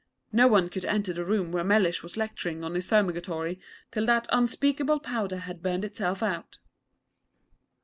[0.31, 3.59] No one could enter the room where Mellish was lecturing on his Fumigatory
[3.91, 6.57] till that unspeakable powder had burned itself out.